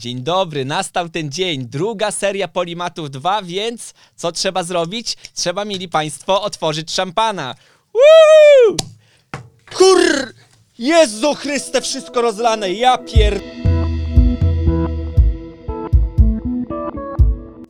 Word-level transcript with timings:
Dzień 0.00 0.22
dobry, 0.22 0.64
nastał 0.64 1.08
ten 1.08 1.30
dzień, 1.32 1.66
druga 1.66 2.10
seria 2.10 2.48
Polimatów 2.48 3.10
2, 3.10 3.42
więc 3.42 3.94
co 4.16 4.32
trzeba 4.32 4.62
zrobić? 4.62 5.16
Trzeba, 5.34 5.64
mieli 5.64 5.88
Państwo, 5.88 6.42
otworzyć 6.42 6.92
szampana. 6.92 7.54
Woo! 7.94 8.76
Kur... 9.74 9.98
Jezu 10.78 11.34
Chryste, 11.34 11.80
wszystko 11.80 12.22
rozlane, 12.22 12.72
ja 12.72 12.98
pier... 12.98 13.40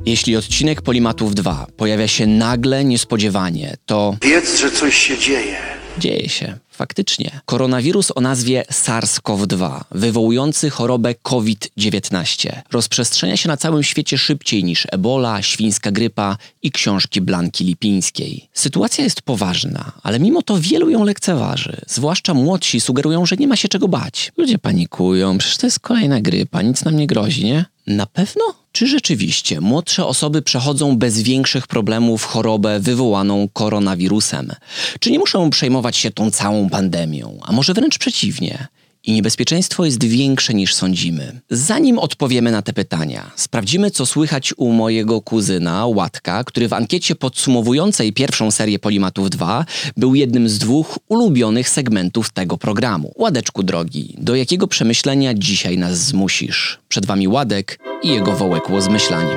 Jeśli 0.06 0.36
odcinek 0.36 0.82
Polimatów 0.82 1.34
2 1.34 1.66
pojawia 1.76 2.08
się 2.08 2.26
nagle, 2.26 2.84
niespodziewanie, 2.84 3.76
to 3.86 4.16
Wiedz, 4.22 4.58
że 4.60 4.70
coś 4.70 4.94
się 4.94 5.18
dzieje. 5.18 5.56
dzieje 5.98 6.28
się. 6.28 6.58
Faktycznie. 6.80 7.40
Koronawirus 7.44 8.12
o 8.14 8.20
nazwie 8.20 8.64
SARS-CoV-2, 8.72 9.80
wywołujący 9.90 10.70
chorobę 10.70 11.14
COVID-19, 11.14 12.52
rozprzestrzenia 12.72 13.36
się 13.36 13.48
na 13.48 13.56
całym 13.56 13.82
świecie 13.82 14.18
szybciej 14.18 14.64
niż 14.64 14.86
ebola, 14.92 15.42
świńska 15.42 15.90
grypa 15.90 16.36
i 16.62 16.72
książki 16.72 17.20
Blanki 17.20 17.64
Lipińskiej. 17.64 18.48
Sytuacja 18.52 19.04
jest 19.04 19.22
poważna, 19.22 19.92
ale 20.02 20.20
mimo 20.20 20.42
to 20.42 20.60
wielu 20.60 20.90
ją 20.90 21.04
lekceważy. 21.04 21.76
Zwłaszcza 21.86 22.34
młodsi 22.34 22.80
sugerują, 22.80 23.26
że 23.26 23.36
nie 23.36 23.48
ma 23.48 23.56
się 23.56 23.68
czego 23.68 23.88
bać. 23.88 24.32
Ludzie 24.36 24.58
panikują, 24.58 25.38
przecież 25.38 25.56
to 25.56 25.66
jest 25.66 25.80
kolejna 25.80 26.20
grypa, 26.20 26.62
nic 26.62 26.84
nam 26.84 26.96
nie 26.96 27.06
grozi, 27.06 27.44
nie? 27.44 27.64
Na 27.86 28.06
pewno? 28.06 28.44
Czy 28.72 28.86
rzeczywiście 28.86 29.60
młodsze 29.60 30.06
osoby 30.06 30.42
przechodzą 30.42 30.96
bez 30.96 31.22
większych 31.22 31.66
problemów 31.66 32.24
chorobę 32.24 32.80
wywołaną 32.80 33.48
koronawirusem? 33.52 34.52
Czy 35.00 35.10
nie 35.10 35.18
muszą 35.18 35.50
przejmować 35.50 35.96
się 35.96 36.10
tą 36.10 36.30
całą 36.30 36.68
pandemią? 36.70 37.38
A 37.42 37.52
może 37.52 37.74
wręcz 37.74 37.98
przeciwnie? 37.98 38.68
I 39.04 39.12
niebezpieczeństwo 39.12 39.84
jest 39.84 40.04
większe 40.04 40.54
niż 40.54 40.74
sądzimy. 40.74 41.40
Zanim 41.50 41.98
odpowiemy 41.98 42.52
na 42.52 42.62
te 42.62 42.72
pytania, 42.72 43.30
sprawdzimy, 43.36 43.90
co 43.90 44.06
słychać 44.06 44.54
u 44.56 44.72
mojego 44.72 45.20
kuzyna, 45.20 45.86
Łatka, 45.86 46.44
który 46.44 46.68
w 46.68 46.72
ankiecie 46.72 47.14
podsumowującej 47.14 48.12
pierwszą 48.12 48.50
serię 48.50 48.78
Polimatów 48.78 49.30
2 49.30 49.64
był 49.96 50.14
jednym 50.14 50.48
z 50.48 50.58
dwóch 50.58 50.98
ulubionych 51.08 51.68
segmentów 51.68 52.30
tego 52.30 52.58
programu. 52.58 53.12
Ładeczku 53.16 53.62
drogi, 53.62 54.14
do 54.18 54.34
jakiego 54.34 54.66
przemyślenia 54.66 55.34
dzisiaj 55.34 55.78
nas 55.78 55.98
zmusisz? 55.98 56.78
Przed 56.88 57.06
wami 57.06 57.28
Ładek 57.28 57.78
i 58.02 58.08
jego 58.08 58.32
wołekło 58.32 58.80
zmyślanie. 58.80 59.36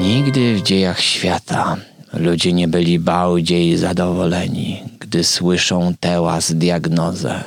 Nigdy 0.00 0.54
w 0.54 0.62
dziejach 0.62 1.00
świata 1.00 1.76
ludzie 2.12 2.52
nie 2.52 2.68
byli 2.68 2.98
bardziej 2.98 3.76
zadowoleni, 3.76 4.82
gdy 5.10 5.24
słyszą 5.24 5.94
teraz 6.00 6.52
diagnozę, 6.52 7.44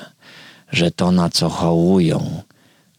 że 0.72 0.92
to 0.92 1.12
na 1.12 1.30
co 1.30 1.50
chorują 1.50 2.42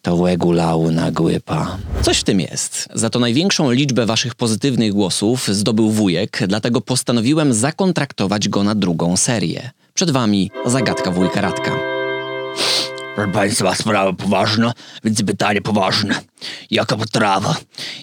to 0.02 0.26
regularna 0.26 1.10
grypa. 1.10 1.76
Coś 2.02 2.18
w 2.18 2.24
tym 2.24 2.40
jest. 2.40 2.88
Za 2.94 3.10
to 3.10 3.18
największą 3.18 3.70
liczbę 3.70 4.06
waszych 4.06 4.34
pozytywnych 4.34 4.92
głosów 4.92 5.48
zdobył 5.48 5.90
wujek, 5.90 6.40
dlatego 6.48 6.80
postanowiłem 6.80 7.54
zakontraktować 7.54 8.48
go 8.48 8.64
na 8.64 8.74
drugą 8.74 9.16
serię. 9.16 9.70
Przed 9.94 10.10
wami 10.10 10.50
zagadka 10.66 11.10
wujka 11.10 11.40
Radka. 11.40 11.70
Proszę 13.14 13.32
Państwa, 13.32 13.74
sprawa 13.74 14.12
poważna, 14.12 14.72
więc 15.04 15.22
pytanie 15.22 15.62
poważne. 15.62 16.20
Jaka 16.70 16.96
potrawa 16.96 17.56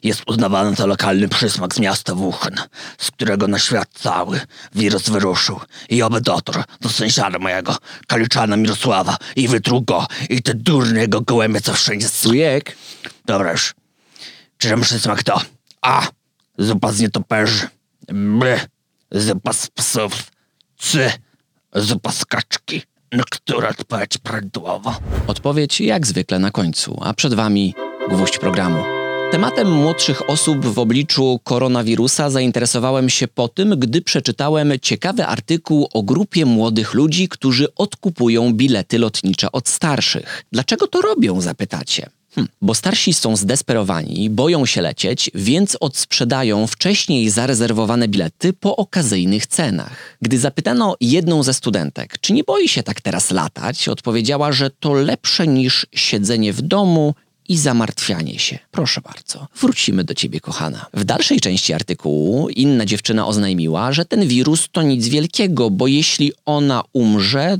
jest 0.03 0.23
uznawana 0.27 0.71
za 0.75 0.85
lokalny 0.85 1.27
przysmak 1.29 1.75
z 1.75 1.79
miasta 1.79 2.15
Wuhan, 2.15 2.55
z 2.97 3.11
którego 3.11 3.47
na 3.47 3.59
świat 3.59 3.87
cały 3.93 4.39
wirus 4.75 5.09
wyruszył 5.09 5.59
i 5.89 6.01
obedotor 6.01 6.63
do 6.81 6.89
sąsiada 6.89 7.39
mojego, 7.39 7.77
kaliczana 8.07 8.57
Mirosława 8.57 9.17
i 9.35 9.47
wytruł 9.47 9.81
go 9.81 10.07
i 10.29 10.41
te 10.41 10.53
durne 10.53 10.99
jego 10.99 11.21
gołębie, 11.21 11.61
co 11.61 11.73
wszędzie 11.73 12.05
s- 12.05 12.23
Wujek? 12.27 12.77
Dobra 13.25 13.51
już. 13.51 13.73
Czy 14.57 14.69
ten 14.69 14.81
przysmak 14.81 15.23
to 15.23 15.41
A. 15.81 16.07
Zupa 16.57 16.91
z 16.91 16.99
nietoperzy 16.99 17.67
B. 18.13 18.59
Zupa 19.11 19.53
z 19.53 19.67
psów 19.67 20.31
C. 20.77 21.13
Zupa 21.75 22.11
z 22.11 22.25
kaczki 22.25 22.81
Na 23.11 23.23
która 23.29 23.69
odpowiedź 23.69 24.17
prawidłowa? 24.17 24.99
Odpowiedź 25.27 25.81
jak 25.81 26.07
zwykle 26.07 26.39
na 26.39 26.51
końcu, 26.51 26.99
a 27.01 27.13
przed 27.13 27.33
wami 27.33 27.73
gwóźdź 28.09 28.37
programu. 28.37 28.83
Tematem 29.31 29.71
młodszych 29.71 30.29
osób 30.29 30.65
w 30.65 30.79
obliczu 30.79 31.39
koronawirusa 31.43 32.29
zainteresowałem 32.29 33.09
się 33.09 33.27
po 33.27 33.47
tym, 33.47 33.79
gdy 33.79 34.01
przeczytałem 34.01 34.73
ciekawy 34.81 35.25
artykuł 35.25 35.87
o 35.93 36.03
grupie 36.03 36.45
młodych 36.45 36.93
ludzi, 36.93 37.27
którzy 37.27 37.75
odkupują 37.75 38.53
bilety 38.53 38.99
lotnicze 38.99 39.51
od 39.51 39.69
starszych. 39.69 40.43
Dlaczego 40.51 40.87
to 40.87 41.01
robią, 41.01 41.41
zapytacie? 41.41 42.09
Hm, 42.35 42.47
bo 42.61 42.75
starsi 42.75 43.13
są 43.13 43.35
zdesperowani, 43.35 44.29
boją 44.29 44.65
się 44.65 44.81
lecieć, 44.81 45.31
więc 45.35 45.77
odsprzedają 45.79 46.67
wcześniej 46.67 47.29
zarezerwowane 47.29 48.07
bilety 48.07 48.53
po 48.53 48.75
okazyjnych 48.75 49.47
cenach. 49.47 50.17
Gdy 50.21 50.39
zapytano 50.39 50.95
jedną 51.01 51.43
ze 51.43 51.53
studentek, 51.53 52.19
czy 52.21 52.33
nie 52.33 52.43
boi 52.43 52.67
się 52.67 52.83
tak 52.83 53.01
teraz 53.01 53.31
latać, 53.31 53.87
odpowiedziała, 53.87 54.51
że 54.51 54.69
to 54.69 54.93
lepsze 54.93 55.47
niż 55.47 55.87
siedzenie 55.93 56.53
w 56.53 56.61
domu 56.61 57.15
i 57.49 57.57
zamartwianie 57.57 58.39
się. 58.39 58.59
Proszę 58.71 59.01
bardzo, 59.01 59.47
wrócimy 59.61 60.03
do 60.03 60.13
ciebie, 60.13 60.39
kochana. 60.39 60.85
W 60.93 61.03
dalszej 61.03 61.39
części 61.39 61.73
artykułu 61.73 62.49
inna 62.49 62.85
dziewczyna 62.85 63.27
oznajmiła, 63.27 63.91
że 63.93 64.05
ten 64.05 64.27
wirus 64.27 64.67
to 64.71 64.81
nic 64.81 65.07
wielkiego, 65.07 65.69
bo 65.69 65.87
jeśli 65.87 66.31
ona 66.45 66.83
umrze, 66.93 67.57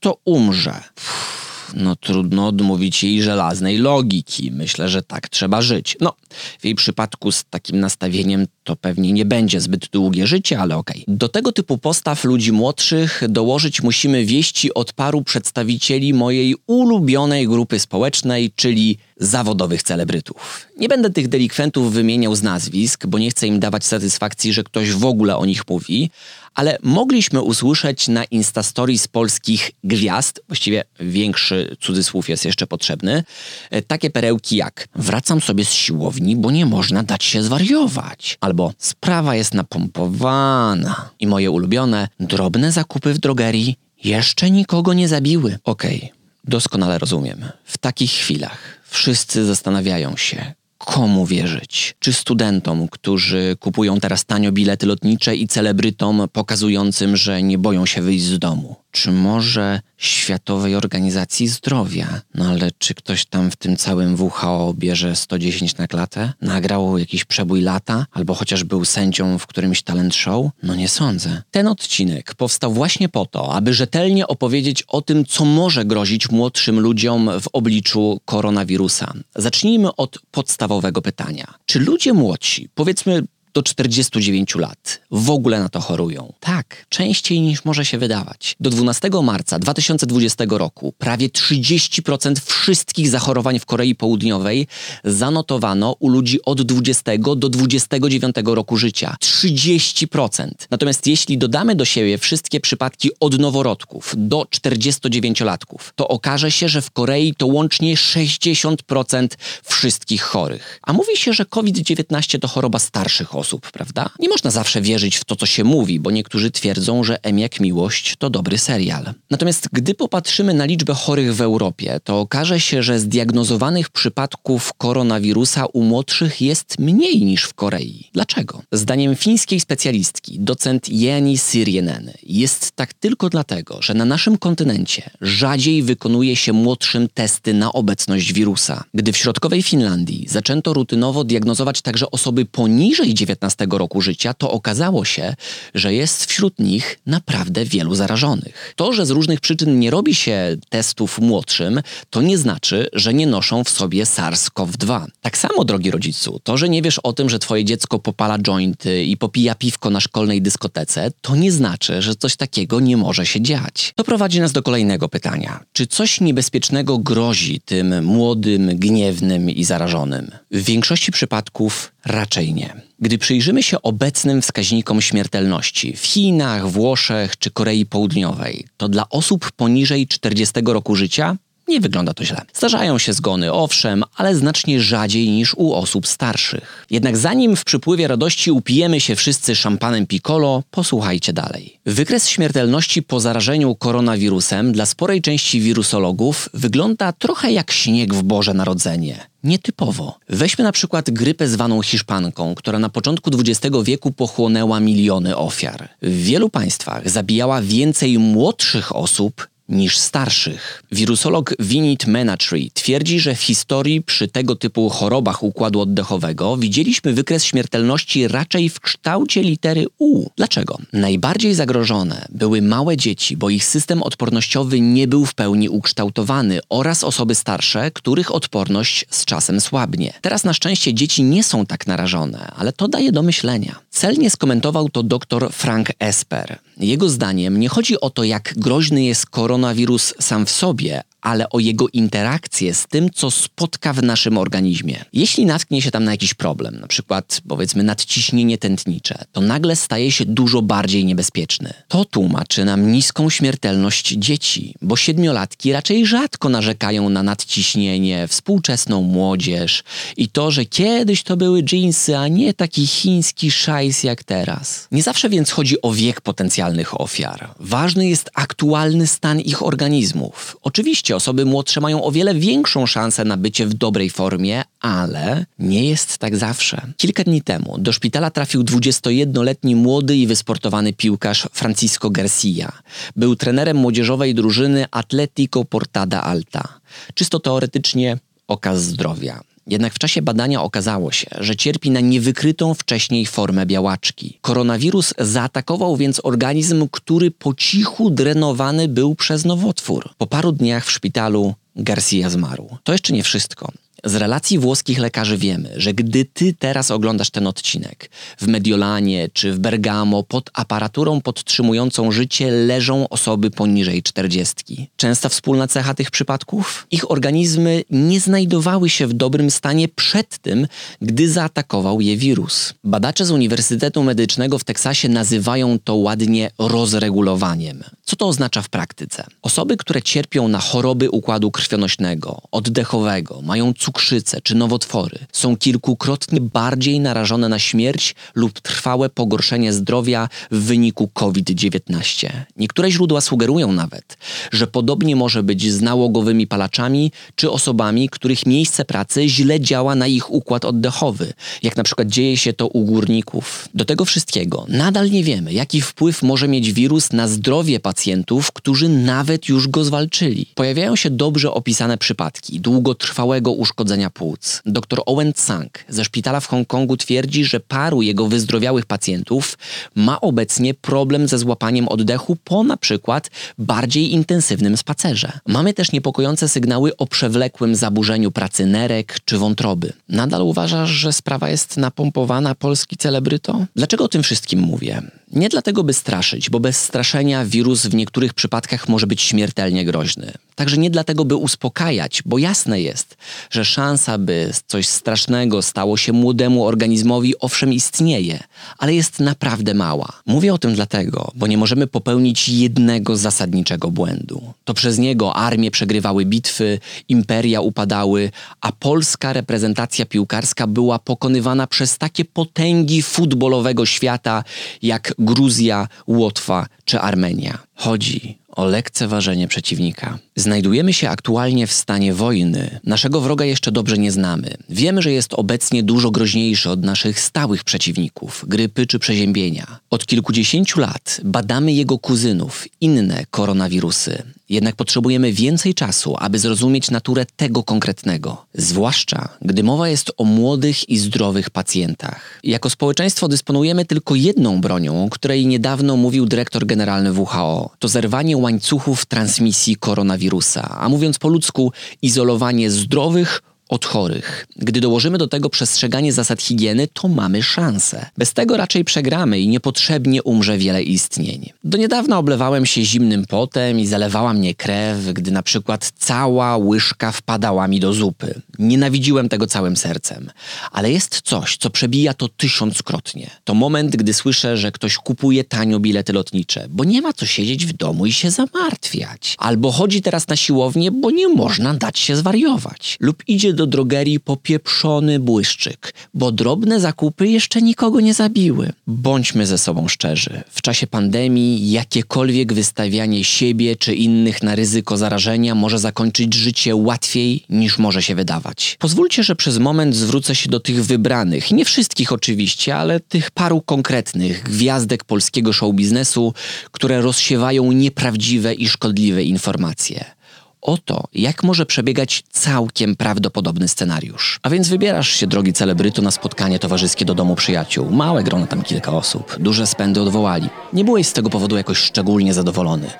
to 0.00 0.18
umrze. 0.24 0.82
Pff, 0.94 1.45
No 1.76 1.96
trudno 1.96 2.46
odmówić 2.46 3.04
jej 3.04 3.22
żelaznej 3.22 3.78
logiki. 3.78 4.50
Myślę, 4.52 4.88
że 4.88 5.02
tak 5.02 5.28
trzeba 5.28 5.62
żyć. 5.62 5.96
No, 6.00 6.12
w 6.60 6.64
jej 6.64 6.74
przypadku 6.74 7.32
z 7.32 7.44
takim 7.44 7.80
nastawieniem 7.80 8.46
to 8.64 8.76
pewnie 8.76 9.12
nie 9.12 9.24
będzie 9.24 9.60
zbyt 9.60 9.88
długie 9.88 10.26
życie, 10.26 10.58
ale 10.58 10.76
okej. 10.76 11.04
Do 11.08 11.28
tego 11.28 11.52
typu 11.52 11.78
postaw 11.78 12.24
ludzi 12.24 12.52
młodszych 12.52 13.22
dołożyć 13.28 13.82
musimy 13.82 14.24
wieści 14.24 14.74
od 14.74 14.92
paru 14.92 15.22
przedstawicieli 15.22 16.14
mojej 16.14 16.54
ulubionej 16.66 17.48
grupy 17.48 17.78
społecznej, 17.78 18.52
czyli 18.56 18.98
zawodowych 19.16 19.82
celebrytów. 19.82 20.66
Nie 20.78 20.88
będę 20.88 21.10
tych 21.10 21.28
delikwentów 21.28 21.92
wymieniał 21.92 22.34
z 22.34 22.42
nazwisk, 22.42 23.06
bo 23.06 23.18
nie 23.18 23.30
chcę 23.30 23.46
im 23.46 23.60
dawać 23.60 23.84
satysfakcji, 23.84 24.52
że 24.52 24.64
ktoś 24.64 24.92
w 24.92 25.04
ogóle 25.04 25.36
o 25.36 25.46
nich 25.46 25.68
mówi, 25.68 26.10
ale 26.54 26.78
mogliśmy 26.82 27.42
usłyszeć 27.42 28.08
na 28.08 28.24
Instastory 28.24 28.98
z 28.98 29.08
polskich 29.08 29.70
gwiazd, 29.84 30.40
właściwie 30.48 30.84
większy 31.00 31.76
cudzysłów 31.80 32.28
jest 32.28 32.44
jeszcze 32.44 32.66
potrzebny, 32.66 33.24
e, 33.70 33.82
takie 33.82 34.10
perełki 34.10 34.56
jak 34.56 34.88
wracam 34.94 35.40
sobie 35.40 35.64
z 35.64 35.72
siłowni, 35.72 36.36
bo 36.36 36.50
nie 36.50 36.66
można 36.66 37.02
dać 37.02 37.24
się 37.24 37.42
zwariować, 37.42 38.38
albo 38.40 38.72
sprawa 38.78 39.34
jest 39.34 39.54
napompowana 39.54 41.10
i 41.20 41.26
moje 41.26 41.50
ulubione 41.50 42.08
drobne 42.20 42.72
zakupy 42.72 43.14
w 43.14 43.18
drogerii 43.18 43.76
jeszcze 44.04 44.50
nikogo 44.50 44.94
nie 44.94 45.08
zabiły. 45.08 45.58
Okej, 45.64 46.12
doskonale 46.44 46.98
rozumiem. 46.98 47.44
W 47.64 47.78
takich 47.78 48.10
chwilach 48.10 48.58
wszyscy 48.96 49.44
zastanawiają 49.44 50.16
się, 50.16 50.54
komu 50.78 51.26
wierzyć? 51.26 51.94
Czy 51.98 52.12
studentom, 52.12 52.88
którzy 52.88 53.56
kupują 53.60 54.00
teraz 54.00 54.24
tanio 54.24 54.52
bilety 54.52 54.86
lotnicze 54.86 55.36
i 55.36 55.48
celebrytom 55.48 56.28
pokazującym, 56.32 57.16
że 57.16 57.42
nie 57.42 57.58
boją 57.58 57.86
się 57.86 58.02
wyjść 58.02 58.24
z 58.24 58.38
domu? 58.38 58.76
Czy 58.96 59.12
może 59.12 59.80
Światowej 59.96 60.74
Organizacji 60.74 61.48
Zdrowia? 61.48 62.20
No 62.34 62.48
ale 62.48 62.70
czy 62.78 62.94
ktoś 62.94 63.26
tam 63.26 63.50
w 63.50 63.56
tym 63.56 63.76
całym 63.76 64.16
WHO 64.20 64.74
bierze 64.78 65.16
110 65.16 65.76
na 65.76 65.86
klatę? 65.86 66.32
Nagrał 66.40 66.98
jakiś 66.98 67.24
przebój 67.24 67.60
lata? 67.60 68.06
Albo 68.12 68.34
chociaż 68.34 68.64
był 68.64 68.84
sędzią 68.84 69.38
w 69.38 69.46
którymś 69.46 69.82
talent 69.82 70.14
show? 70.14 70.46
No 70.62 70.74
nie 70.74 70.88
sądzę. 70.88 71.42
Ten 71.50 71.66
odcinek 71.66 72.34
powstał 72.34 72.72
właśnie 72.72 73.08
po 73.08 73.26
to, 73.26 73.54
aby 73.54 73.74
rzetelnie 73.74 74.26
opowiedzieć 74.26 74.82
o 74.82 75.02
tym, 75.02 75.24
co 75.24 75.44
może 75.44 75.84
grozić 75.84 76.30
młodszym 76.30 76.80
ludziom 76.80 77.30
w 77.40 77.48
obliczu 77.52 78.20
koronawirusa. 78.24 79.12
Zacznijmy 79.34 79.96
od 79.96 80.18
podstawowego 80.30 81.02
pytania. 81.02 81.54
Czy 81.66 81.80
ludzie 81.80 82.12
młodsi, 82.12 82.68
powiedzmy 82.74 83.22
do 83.56 83.62
49 83.62 84.54
lat 84.54 85.00
w 85.10 85.30
ogóle 85.30 85.60
na 85.60 85.68
to 85.68 85.80
chorują. 85.80 86.32
Tak, 86.40 86.86
częściej 86.88 87.40
niż 87.40 87.64
może 87.64 87.84
się 87.84 87.98
wydawać. 87.98 88.56
Do 88.60 88.70
12 88.70 89.10
marca 89.22 89.58
2020 89.58 90.44
roku 90.48 90.94
prawie 90.98 91.28
30% 91.28 92.34
wszystkich 92.40 93.08
zachorowań 93.08 93.58
w 93.58 93.66
Korei 93.66 93.94
Południowej 93.94 94.66
zanotowano 95.04 95.96
u 95.98 96.08
ludzi 96.08 96.38
od 96.44 96.62
20 96.62 97.12
do 97.36 97.48
29 97.48 98.36
roku 98.44 98.76
życia. 98.76 99.16
30%. 99.22 100.48
Natomiast 100.70 101.06
jeśli 101.06 101.38
dodamy 101.38 101.74
do 101.74 101.84
siebie 101.84 102.18
wszystkie 102.18 102.60
przypadki 102.60 103.10
od 103.20 103.38
noworodków 103.38 104.14
do 104.16 104.42
49-latków, 104.42 105.78
to 105.94 106.08
okaże 106.08 106.52
się, 106.52 106.68
że 106.68 106.82
w 106.82 106.90
Korei 106.90 107.34
to 107.34 107.46
łącznie 107.46 107.96
60% 107.96 109.28
wszystkich 109.64 110.22
chorych. 110.22 110.80
A 110.82 110.92
mówi 110.92 111.16
się, 111.16 111.32
że 111.32 111.44
COVID-19 111.46 112.38
to 112.38 112.48
choroba 112.48 112.78
starszych 112.78 113.34
osób. 113.34 113.45
Sposób, 113.46 113.70
prawda? 113.70 114.10
Nie 114.18 114.28
można 114.28 114.50
zawsze 114.50 114.80
wierzyć 114.80 115.16
w 115.16 115.24
to, 115.24 115.36
co 115.36 115.46
się 115.46 115.64
mówi, 115.64 116.00
bo 116.00 116.10
niektórzy 116.10 116.50
twierdzą, 116.50 117.04
że 117.04 117.22
M 117.22 117.38
jak 117.38 117.60
miłość 117.60 118.14
to 118.18 118.30
dobry 118.30 118.58
serial. 118.58 119.14
Natomiast 119.30 119.68
gdy 119.72 119.94
popatrzymy 119.94 120.54
na 120.54 120.64
liczbę 120.64 120.94
chorych 120.94 121.34
w 121.34 121.40
Europie, 121.40 122.00
to 122.04 122.20
okaże 122.20 122.60
się, 122.60 122.82
że 122.82 122.98
zdiagnozowanych 122.98 123.90
przypadków 123.90 124.72
koronawirusa 124.72 125.66
u 125.66 125.82
młodszych 125.82 126.40
jest 126.40 126.78
mniej 126.78 127.22
niż 127.22 127.44
w 127.44 127.54
Korei. 127.54 128.10
Dlaczego? 128.12 128.62
Zdaniem 128.72 129.16
fińskiej 129.16 129.60
specjalistki, 129.60 130.40
docent 130.40 130.88
Jeni 130.88 131.38
Syrienen, 131.38 132.12
jest 132.22 132.72
tak 132.72 132.94
tylko 132.94 133.28
dlatego, 133.28 133.82
że 133.82 133.94
na 133.94 134.04
naszym 134.04 134.38
kontynencie 134.38 135.10
rzadziej 135.20 135.82
wykonuje 135.82 136.36
się 136.36 136.52
młodszym 136.52 137.08
testy 137.14 137.54
na 137.54 137.72
obecność 137.72 138.32
wirusa. 138.32 138.84
Gdy 138.94 139.12
w 139.12 139.16
środkowej 139.16 139.62
Finlandii 139.62 140.26
zaczęto 140.28 140.72
rutynowo 140.72 141.24
diagnozować 141.24 141.82
także 141.82 142.10
osoby 142.10 142.44
poniżej 142.44 143.14
19 143.14 143.35
roku 143.70 144.00
życia, 144.00 144.34
to 144.34 144.50
okazało 144.50 145.04
się, 145.04 145.34
że 145.74 145.94
jest 145.94 146.24
wśród 146.24 146.58
nich 146.58 146.98
naprawdę 147.06 147.64
wielu 147.64 147.94
zarażonych. 147.94 148.72
To, 148.76 148.92
że 148.92 149.06
z 149.06 149.10
różnych 149.10 149.40
przyczyn 149.40 149.80
nie 149.80 149.90
robi 149.90 150.14
się 150.14 150.56
testów 150.68 151.18
młodszym, 151.18 151.80
to 152.10 152.22
nie 152.22 152.38
znaczy, 152.38 152.88
że 152.92 153.14
nie 153.14 153.26
noszą 153.26 153.64
w 153.64 153.70
sobie 153.70 154.04
SARS-CoV-2. 154.04 155.06
Tak 155.22 155.38
samo, 155.38 155.64
drogi 155.64 155.90
rodzicu, 155.90 156.40
to, 156.42 156.56
że 156.56 156.68
nie 156.68 156.82
wiesz 156.82 156.98
o 156.98 157.12
tym, 157.12 157.30
że 157.30 157.38
twoje 157.38 157.64
dziecko 157.64 157.98
popala 157.98 158.38
jointy 158.38 159.04
i 159.04 159.16
popija 159.16 159.54
piwko 159.54 159.90
na 159.90 160.00
szkolnej 160.00 160.42
dyskotece, 160.42 161.10
to 161.20 161.36
nie 161.36 161.52
znaczy, 161.52 162.02
że 162.02 162.14
coś 162.14 162.36
takiego 162.36 162.80
nie 162.80 162.96
może 162.96 163.26
się 163.26 163.40
dziać. 163.40 163.92
To 163.96 164.04
prowadzi 164.04 164.40
nas 164.40 164.52
do 164.52 164.62
kolejnego 164.62 165.08
pytania. 165.08 165.60
Czy 165.72 165.86
coś 165.86 166.20
niebezpiecznego 166.20 166.98
grozi 166.98 167.60
tym 167.60 168.04
młodym, 168.04 168.78
gniewnym 168.78 169.50
i 169.50 169.64
zarażonym? 169.64 170.30
W 170.50 170.64
większości 170.64 171.12
przypadków 171.12 171.92
raczej 172.04 172.54
nie. 172.54 172.74
Gdy 172.98 173.18
przyjrzymy 173.26 173.62
się 173.62 173.82
obecnym 173.82 174.42
wskaźnikom 174.42 175.00
śmiertelności 175.00 175.96
w 175.96 176.06
Chinach, 176.06 176.70
Włoszech 176.70 177.36
czy 177.36 177.50
Korei 177.50 177.86
Południowej, 177.86 178.66
to 178.76 178.88
dla 178.88 179.08
osób 179.08 179.52
poniżej 179.52 180.06
40 180.06 180.54
roku 180.66 180.96
życia 180.96 181.36
nie 181.68 181.80
wygląda 181.80 182.14
to 182.14 182.24
źle. 182.24 182.42
Zdarzają 182.54 182.98
się 182.98 183.12
zgony, 183.12 183.52
owszem, 183.52 184.04
ale 184.16 184.36
znacznie 184.36 184.80
rzadziej 184.80 185.30
niż 185.30 185.54
u 185.54 185.74
osób 185.74 186.06
starszych. 186.06 186.86
Jednak 186.90 187.16
zanim 187.16 187.56
w 187.56 187.64
przypływie 187.64 188.08
radości 188.08 188.50
upijemy 188.50 189.00
się 189.00 189.16
wszyscy 189.16 189.56
szampanem 189.56 190.06
Piccolo, 190.06 190.62
posłuchajcie 190.70 191.32
dalej. 191.32 191.80
Wykres 191.86 192.28
śmiertelności 192.28 193.02
po 193.02 193.20
zarażeniu 193.20 193.74
koronawirusem 193.74 194.72
dla 194.72 194.86
sporej 194.86 195.22
części 195.22 195.60
wirusologów 195.60 196.48
wygląda 196.54 197.12
trochę 197.12 197.52
jak 197.52 197.72
śnieg 197.72 198.14
w 198.14 198.22
Boże 198.22 198.54
Narodzenie. 198.54 199.26
Nietypowo. 199.44 200.18
Weźmy 200.28 200.64
na 200.64 200.72
przykład 200.72 201.10
grypę 201.10 201.48
zwaną 201.48 201.82
hiszpanką, 201.82 202.54
która 202.54 202.78
na 202.78 202.88
początku 202.88 203.30
XX 203.34 203.76
wieku 203.84 204.12
pochłonęła 204.12 204.80
miliony 204.80 205.36
ofiar. 205.36 205.88
W 206.02 206.22
wielu 206.22 206.48
państwach 206.48 207.10
zabijała 207.10 207.62
więcej 207.62 208.18
młodszych 208.18 208.96
osób 208.96 209.48
niż 209.68 209.98
starszych. 209.98 210.82
Wirusolog 210.92 211.54
Vinit 211.60 212.06
Menatry 212.06 212.68
twierdzi, 212.74 213.20
że 213.20 213.34
w 213.34 213.42
historii 213.42 214.02
przy 214.02 214.28
tego 214.28 214.56
typu 214.56 214.88
chorobach 214.90 215.42
układu 215.42 215.80
oddechowego 215.80 216.56
widzieliśmy 216.56 217.12
wykres 217.12 217.44
śmiertelności 217.44 218.28
raczej 218.28 218.68
w 218.68 218.80
kształcie 218.80 219.42
litery 219.42 219.86
U. 219.98 220.28
Dlaczego? 220.36 220.78
Najbardziej 220.92 221.54
zagrożone 221.54 222.26
były 222.30 222.62
małe 222.62 222.96
dzieci, 222.96 223.36
bo 223.36 223.50
ich 223.50 223.64
system 223.64 224.02
odpornościowy 224.02 224.80
nie 224.80 225.08
był 225.08 225.26
w 225.26 225.34
pełni 225.34 225.68
ukształtowany 225.68 226.60
oraz 226.68 227.04
osoby 227.04 227.34
starsze, 227.34 227.90
których 227.90 228.34
odporność 228.34 229.06
z 229.10 229.24
czasem 229.24 229.60
słabnie. 229.60 230.12
Teraz 230.20 230.44
na 230.44 230.52
szczęście 230.52 230.94
dzieci 230.94 231.22
nie 231.22 231.44
są 231.44 231.66
tak 231.66 231.86
narażone, 231.86 232.52
ale 232.56 232.72
to 232.72 232.88
daje 232.88 233.12
do 233.12 233.22
myślenia. 233.22 233.85
Celnie 233.96 234.30
skomentował 234.30 234.88
to 234.88 235.02
dr 235.02 235.52
Frank 235.52 235.92
Esper. 235.98 236.58
Jego 236.76 237.08
zdaniem 237.08 237.60
nie 237.60 237.68
chodzi 237.68 238.00
o 238.00 238.10
to, 238.10 238.24
jak 238.24 238.54
groźny 238.56 239.04
jest 239.04 239.26
koronawirus 239.26 240.14
sam 240.20 240.46
w 240.46 240.50
sobie, 240.50 241.02
ale 241.26 241.50
o 241.50 241.58
jego 241.58 241.88
interakcję 241.88 242.74
z 242.74 242.86
tym, 242.86 243.10
co 243.10 243.30
spotka 243.30 243.92
w 243.92 244.02
naszym 244.02 244.38
organizmie. 244.38 245.04
Jeśli 245.12 245.46
natknie 245.46 245.82
się 245.82 245.90
tam 245.90 246.04
na 246.04 246.10
jakiś 246.10 246.34
problem, 246.34 246.80
na 246.80 246.86
przykład 246.86 247.40
powiedzmy 247.48 247.82
nadciśnienie 247.82 248.58
tętnicze, 248.58 249.24
to 249.32 249.40
nagle 249.40 249.76
staje 249.76 250.12
się 250.12 250.24
dużo 250.24 250.62
bardziej 250.62 251.04
niebezpieczny. 251.04 251.72
To 251.88 252.04
tłumaczy 252.04 252.64
nam 252.64 252.92
niską 252.92 253.30
śmiertelność 253.30 254.08
dzieci, 254.08 254.74
bo 254.82 254.96
siedmiolatki 254.96 255.72
raczej 255.72 256.06
rzadko 256.06 256.48
narzekają 256.48 257.08
na 257.08 257.22
nadciśnienie, 257.22 258.28
współczesną 258.28 259.02
młodzież 259.02 259.82
i 260.16 260.28
to, 260.28 260.50
że 260.50 260.64
kiedyś 260.64 261.22
to 261.22 261.36
były 261.36 261.62
dżinsy, 261.62 262.16
a 262.16 262.28
nie 262.28 262.54
taki 262.54 262.86
chiński 262.86 263.50
szajs 263.50 264.02
jak 264.02 264.24
teraz. 264.24 264.88
Nie 264.92 265.02
zawsze 265.02 265.28
więc 265.28 265.50
chodzi 265.50 265.82
o 265.82 265.92
wiek 265.92 266.20
potencjalnych 266.20 267.00
ofiar. 267.00 267.50
Ważny 267.60 268.08
jest 268.08 268.30
aktualny 268.34 269.06
stan 269.06 269.40
ich 269.40 269.62
organizmów. 269.62 270.56
Oczywiście 270.62 271.15
osoby 271.16 271.44
młodsze 271.44 271.80
mają 271.80 272.04
o 272.04 272.12
wiele 272.12 272.34
większą 272.34 272.86
szansę 272.86 273.24
na 273.24 273.36
bycie 273.36 273.66
w 273.66 273.74
dobrej 273.74 274.10
formie, 274.10 274.62
ale 274.80 275.46
nie 275.58 275.88
jest 275.88 276.18
tak 276.18 276.36
zawsze. 276.36 276.92
Kilka 276.96 277.24
dni 277.24 277.42
temu 277.42 277.78
do 277.78 277.92
szpitala 277.92 278.30
trafił 278.30 278.62
21-letni 278.62 279.76
młody 279.76 280.16
i 280.16 280.26
wysportowany 280.26 280.92
piłkarz 280.92 281.48
Francisco 281.52 282.10
Garcia. 282.10 282.72
Był 283.16 283.36
trenerem 283.36 283.76
młodzieżowej 283.76 284.34
drużyny 284.34 284.84
Atletico 284.90 285.64
Portada 285.64 286.22
Alta. 286.22 286.68
Czysto 287.14 287.40
teoretycznie 287.40 288.18
okaz 288.48 288.82
zdrowia. 288.82 289.40
Jednak 289.66 289.94
w 289.94 289.98
czasie 289.98 290.22
badania 290.22 290.62
okazało 290.62 291.12
się, 291.12 291.26
że 291.40 291.56
cierpi 291.56 291.90
na 291.90 292.00
niewykrytą 292.00 292.74
wcześniej 292.74 293.26
formę 293.26 293.66
białaczki. 293.66 294.38
Koronawirus 294.40 295.14
zaatakował 295.18 295.96
więc 295.96 296.20
organizm, 296.24 296.88
który 296.90 297.30
po 297.30 297.54
cichu 297.54 298.10
drenowany 298.10 298.88
był 298.88 299.14
przez 299.14 299.44
nowotwór. 299.44 300.10
Po 300.18 300.26
paru 300.26 300.52
dniach 300.52 300.86
w 300.86 300.90
szpitalu 300.90 301.54
Garcia 301.76 302.30
zmarł. 302.30 302.76
To 302.84 302.92
jeszcze 302.92 303.12
nie 303.12 303.22
wszystko. 303.22 303.72
Z 304.06 304.14
relacji 304.14 304.58
włoskich 304.58 304.98
lekarzy 304.98 305.38
wiemy, 305.38 305.72
że 305.76 305.94
gdy 305.94 306.24
ty 306.24 306.54
teraz 306.58 306.90
oglądasz 306.90 307.30
ten 307.30 307.46
odcinek, 307.46 308.10
w 308.38 308.46
Mediolanie 308.46 309.28
czy 309.32 309.52
w 309.52 309.58
Bergamo 309.58 310.22
pod 310.22 310.50
aparaturą 310.54 311.20
podtrzymującą 311.20 312.12
życie 312.12 312.50
leżą 312.50 313.08
osoby 313.08 313.50
poniżej 313.50 314.02
czterdziestki. 314.02 314.90
Częsta 314.96 315.28
wspólna 315.28 315.68
cecha 315.68 315.94
tych 315.94 316.10
przypadków? 316.10 316.86
Ich 316.90 317.10
organizmy 317.10 317.82
nie 317.90 318.20
znajdowały 318.20 318.90
się 318.90 319.06
w 319.06 319.12
dobrym 319.12 319.50
stanie 319.50 319.88
przed 319.88 320.38
tym, 320.38 320.66
gdy 321.02 321.30
zaatakował 321.30 322.00
je 322.00 322.16
wirus. 322.16 322.74
Badacze 322.84 323.26
z 323.26 323.30
Uniwersytetu 323.30 324.02
Medycznego 324.02 324.58
w 324.58 324.64
Teksasie 324.64 325.08
nazywają 325.08 325.78
to 325.84 325.94
ładnie 325.94 326.50
rozregulowaniem. 326.58 327.84
Co 328.04 328.16
to 328.16 328.28
oznacza 328.28 328.62
w 328.62 328.68
praktyce? 328.68 329.26
Osoby, 329.42 329.76
które 329.76 330.02
cierpią 330.02 330.48
na 330.48 330.60
choroby 330.60 331.10
układu 331.10 331.50
krwionośnego, 331.50 332.42
oddechowego, 332.50 333.42
mają 333.42 333.72
cukrzycę 333.72 333.95
czy 334.42 334.54
nowotwory, 334.54 335.18
są 335.32 335.56
kilkukrotnie 335.56 336.40
bardziej 336.40 337.00
narażone 337.00 337.48
na 337.48 337.58
śmierć 337.58 338.14
lub 338.34 338.60
trwałe 338.60 339.08
pogorszenie 339.08 339.72
zdrowia 339.72 340.28
w 340.50 340.58
wyniku 340.58 341.08
COVID-19. 341.08 342.28
Niektóre 342.56 342.90
źródła 342.90 343.20
sugerują 343.20 343.72
nawet, 343.72 344.16
że 344.52 344.66
podobnie 344.66 345.16
może 345.16 345.42
być 345.42 345.72
z 345.72 345.80
nałogowymi 345.80 346.46
palaczami 346.46 347.12
czy 347.34 347.50
osobami, 347.50 348.08
których 348.08 348.46
miejsce 348.46 348.84
pracy 348.84 349.28
źle 349.28 349.60
działa 349.60 349.94
na 349.94 350.06
ich 350.06 350.30
układ 350.30 350.64
oddechowy, 350.64 351.32
jak 351.62 351.76
na 351.76 351.82
przykład 351.82 352.08
dzieje 352.08 352.36
się 352.36 352.52
to 352.52 352.68
u 352.68 352.84
górników. 352.84 353.68
Do 353.74 353.84
tego 353.84 354.04
wszystkiego 354.04 354.66
nadal 354.68 355.10
nie 355.10 355.24
wiemy, 355.24 355.52
jaki 355.52 355.80
wpływ 355.80 356.22
może 356.22 356.48
mieć 356.48 356.72
wirus 356.72 357.12
na 357.12 357.28
zdrowie 357.28 357.80
pacjentów, 357.80 358.52
którzy 358.52 358.88
nawet 358.88 359.48
już 359.48 359.68
go 359.68 359.84
zwalczyli. 359.84 360.46
Pojawiają 360.54 360.96
się 360.96 361.10
dobrze 361.10 361.50
opisane 361.50 361.98
przypadki 361.98 362.60
długotrwałego 362.60 363.50
uszkodzenia 363.76 364.10
płuc. 364.10 364.62
Dr 364.66 365.00
Owen 365.06 365.32
Tsang 365.32 365.84
ze 365.88 366.04
szpitala 366.04 366.40
w 366.40 366.46
Hongkongu 366.46 366.96
twierdzi, 366.96 367.44
że 367.44 367.60
paru 367.60 368.02
jego 368.02 368.26
wyzdrowiałych 368.26 368.86
pacjentów 368.86 369.58
ma 369.94 370.20
obecnie 370.20 370.74
problem 370.74 371.28
ze 371.28 371.38
złapaniem 371.38 371.88
oddechu 371.88 372.36
po 372.44 372.62
na 372.62 372.76
przykład 372.76 373.30
bardziej 373.58 374.12
intensywnym 374.12 374.76
spacerze. 374.76 375.32
Mamy 375.46 375.74
też 375.74 375.92
niepokojące 375.92 376.48
sygnały 376.48 376.96
o 376.96 377.06
przewlekłym 377.06 377.74
zaburzeniu 377.74 378.30
pracy 378.30 378.66
nerek 378.66 379.18
czy 379.24 379.38
wątroby. 379.38 379.92
Nadal 380.08 380.42
uważasz, 380.42 380.90
że 380.90 381.12
sprawa 381.12 381.48
jest 381.48 381.76
napompowana 381.76 382.54
polski 382.54 382.96
celebryto? 382.96 383.66
Dlaczego 383.76 384.04
o 384.04 384.08
tym 384.08 384.22
wszystkim 384.22 384.60
mówię? 384.60 385.02
Nie 385.32 385.48
dlatego, 385.48 385.84
by 385.84 385.92
straszyć, 385.92 386.50
bo 386.50 386.60
bez 386.60 386.80
straszenia 386.80 387.44
wirus 387.44 387.86
w 387.86 387.94
niektórych 387.94 388.34
przypadkach 388.34 388.88
może 388.88 389.06
być 389.06 389.22
śmiertelnie 389.22 389.84
groźny. 389.84 390.32
Także 390.54 390.76
nie 390.76 390.90
dlatego, 390.90 391.24
by 391.24 391.36
uspokajać, 391.36 392.22
bo 392.24 392.38
jasne 392.38 392.80
jest, 392.80 393.16
że 393.50 393.64
szansa, 393.66 394.18
by 394.18 394.52
coś 394.66 394.88
strasznego 394.88 395.62
stało 395.62 395.96
się 395.96 396.12
młodemu 396.12 396.64
organizmowi, 396.64 397.38
owszem 397.38 397.72
istnieje, 397.72 398.38
ale 398.78 398.94
jest 398.94 399.20
naprawdę 399.20 399.74
mała. 399.74 400.12
Mówię 400.26 400.54
o 400.54 400.58
tym 400.58 400.74
dlatego, 400.74 401.30
bo 401.34 401.46
nie 401.46 401.58
możemy 401.58 401.86
popełnić 401.86 402.48
jednego 402.48 403.16
zasadniczego 403.16 403.90
błędu. 403.90 404.52
To 404.64 404.74
przez 404.74 404.98
niego 404.98 405.34
armie 405.34 405.70
przegrywały 405.70 406.24
bitwy, 406.24 406.78
imperia 407.08 407.60
upadały, 407.60 408.30
a 408.60 408.72
polska 408.72 409.32
reprezentacja 409.32 410.06
piłkarska 410.06 410.66
była 410.66 410.98
pokonywana 410.98 411.66
przez 411.66 411.98
takie 411.98 412.24
potęgi 412.24 413.02
futbolowego 413.02 413.86
świata 413.86 414.44
jak 414.82 415.14
Gruzja, 415.18 415.88
Łotwa 416.06 416.66
czy 416.84 417.00
Armenia. 417.00 417.58
Chodzi 417.74 418.45
o 418.56 418.64
lekceważenie 418.64 419.48
przeciwnika. 419.48 420.18
Znajdujemy 420.36 420.92
się 420.92 421.08
aktualnie 421.08 421.66
w 421.66 421.72
stanie 421.72 422.14
wojny. 422.14 422.80
Naszego 422.84 423.20
wroga 423.20 423.44
jeszcze 423.44 423.72
dobrze 423.72 423.98
nie 423.98 424.12
znamy. 424.12 424.56
Wiemy, 424.68 425.02
że 425.02 425.12
jest 425.12 425.34
obecnie 425.34 425.82
dużo 425.82 426.10
groźniejszy 426.10 426.70
od 426.70 426.84
naszych 426.84 427.20
stałych 427.20 427.64
przeciwników, 427.64 428.44
grypy 428.48 428.86
czy 428.86 428.98
przeziębienia. 428.98 429.78
Od 429.90 430.06
kilkudziesięciu 430.06 430.80
lat 430.80 431.20
badamy 431.24 431.72
jego 431.72 431.98
kuzynów, 431.98 432.68
inne 432.80 433.24
koronawirusy. 433.30 434.22
Jednak 434.48 434.76
potrzebujemy 434.76 435.32
więcej 435.32 435.74
czasu, 435.74 436.16
aby 436.18 436.38
zrozumieć 436.38 436.90
naturę 436.90 437.26
tego 437.36 437.62
konkretnego. 437.62 438.46
Zwłaszcza, 438.54 439.28
gdy 439.42 439.62
mowa 439.62 439.88
jest 439.88 440.12
o 440.16 440.24
młodych 440.24 440.88
i 440.88 440.98
zdrowych 440.98 441.50
pacjentach. 441.50 442.40
Jako 442.44 442.70
społeczeństwo 442.70 443.28
dysponujemy 443.28 443.84
tylko 443.84 444.14
jedną 444.14 444.60
bronią, 444.60 445.04
o 445.04 445.10
której 445.10 445.46
niedawno 445.46 445.96
mówił 445.96 446.26
dyrektor 446.26 446.66
generalny 446.66 447.12
WHO. 447.12 447.70
To 447.78 447.88
zerwanie 447.88 448.36
łańcuchów 448.36 449.06
transmisji 449.06 449.76
koronawirusa, 449.76 450.76
a 450.80 450.88
mówiąc 450.88 451.18
po 451.18 451.28
ludzku, 451.28 451.72
izolowanie 452.02 452.70
zdrowych 452.70 453.42
od 453.68 453.84
chorych. 453.84 454.46
Gdy 454.56 454.80
dołożymy 454.80 455.18
do 455.18 455.26
tego 455.26 455.50
przestrzeganie 455.50 456.12
zasad 456.12 456.42
higieny, 456.42 456.88
to 456.92 457.08
mamy 457.08 457.42
szansę. 457.42 458.06
Bez 458.18 458.32
tego 458.32 458.56
raczej 458.56 458.84
przegramy 458.84 459.40
i 459.40 459.48
niepotrzebnie 459.48 460.22
umrze 460.22 460.58
wiele 460.58 460.82
istnień. 460.82 461.52
Do 461.64 461.78
niedawna 461.78 462.18
oblewałem 462.18 462.66
się 462.66 462.84
zimnym 462.84 463.24
potem 463.28 463.80
i 463.80 463.86
zalewała 463.86 464.32
mnie 464.32 464.54
krew, 464.54 464.98
gdy 465.12 465.30
na 465.30 465.42
przykład 465.42 465.92
cała 465.98 466.56
łyżka 466.56 467.12
wpadała 467.12 467.68
mi 467.68 467.80
do 467.80 467.92
zupy. 467.92 468.40
Nienawidziłem 468.58 469.28
tego 469.28 469.46
całym 469.46 469.76
sercem. 469.76 470.30
Ale 470.72 470.92
jest 470.92 471.20
coś, 471.24 471.56
co 471.56 471.70
przebija 471.70 472.14
to 472.14 472.28
tysiąckrotnie. 472.28 473.30
To 473.44 473.54
moment, 473.54 473.96
gdy 473.96 474.14
słyszę, 474.14 474.56
że 474.56 474.72
ktoś 474.72 474.96
kupuje 474.96 475.44
tanio 475.44 475.80
bilety 475.80 476.12
lotnicze, 476.12 476.66
bo 476.70 476.84
nie 476.84 477.02
ma 477.02 477.12
co 477.12 477.26
siedzieć 477.26 477.66
w 477.66 477.72
domu 477.72 478.06
i 478.06 478.12
się 478.12 478.30
zamartwiać. 478.30 479.34
Albo 479.38 479.72
chodzi 479.72 480.02
teraz 480.02 480.28
na 480.28 480.36
siłownię, 480.36 480.90
bo 480.90 481.10
nie 481.10 481.28
można 481.28 481.74
dać 481.74 481.98
się 481.98 482.16
zwariować. 482.16 482.96
Lub 483.00 483.22
idzie 483.28 483.52
do 483.56 483.66
drogerii 483.66 484.20
popieprzony 484.20 485.20
błyszczyk, 485.20 485.94
bo 486.14 486.32
drobne 486.32 486.80
zakupy 486.80 487.28
jeszcze 487.28 487.62
nikogo 487.62 488.00
nie 488.00 488.14
zabiły. 488.14 488.72
Bądźmy 488.86 489.46
ze 489.46 489.58
sobą 489.58 489.88
szczerzy. 489.88 490.42
W 490.50 490.62
czasie 490.62 490.86
pandemii 490.86 491.70
jakiekolwiek 491.70 492.52
wystawianie 492.52 493.24
siebie 493.24 493.76
czy 493.76 493.94
innych 493.94 494.42
na 494.42 494.54
ryzyko 494.54 494.96
zarażenia 494.96 495.54
może 495.54 495.78
zakończyć 495.78 496.34
życie 496.34 496.76
łatwiej 496.76 497.44
niż 497.50 497.78
może 497.78 498.02
się 498.02 498.14
wydawać. 498.14 498.76
Pozwólcie, 498.78 499.22
że 499.22 499.36
przez 499.36 499.58
moment 499.58 499.96
zwrócę 499.96 500.34
się 500.34 500.50
do 500.50 500.60
tych 500.60 500.84
wybranych, 500.84 501.50
nie 501.50 501.64
wszystkich 501.64 502.12
oczywiście, 502.12 502.76
ale 502.76 503.00
tych 503.00 503.30
paru 503.30 503.60
konkretnych 503.60 504.42
gwiazdek 504.42 505.04
polskiego 505.04 505.52
show 505.52 505.74
biznesu, 505.74 506.34
które 506.72 507.00
rozsiewają 507.00 507.72
nieprawdziwe 507.72 508.54
i 508.54 508.68
szkodliwe 508.68 509.22
informacje 509.24 510.15
o 510.62 510.78
to, 510.78 511.04
jak 511.12 511.42
może 511.42 511.66
przebiegać 511.66 512.22
całkiem 512.30 512.96
prawdopodobny 512.96 513.68
scenariusz. 513.68 514.40
A 514.42 514.50
więc 514.50 514.68
wybierasz 514.68 515.08
się, 515.08 515.26
drogi 515.26 515.52
celebryto, 515.52 516.02
na 516.02 516.10
spotkanie 516.10 516.58
towarzyskie 516.58 517.04
do 517.04 517.14
domu 517.14 517.34
przyjaciół. 517.34 517.90
Małe 517.90 518.22
grono 518.22 518.46
tam 518.46 518.62
kilka 518.62 518.92
osób. 518.92 519.36
Duże 519.38 519.66
spędy 519.66 520.00
odwołali. 520.00 520.48
Nie 520.72 520.84
byłeś 520.84 521.06
z 521.06 521.12
tego 521.12 521.30
powodu 521.30 521.56
jakoś 521.56 521.78
szczególnie 521.78 522.34
zadowolony. 522.34 522.90